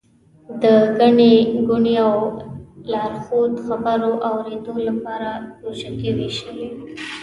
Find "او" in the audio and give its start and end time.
2.07-2.13